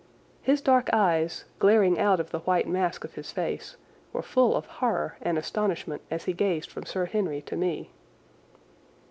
[0.41, 3.77] His dark eyes, glaring out of the white mask of his face,
[4.11, 7.91] were full of horror and astonishment as he gazed from Sir Henry to me.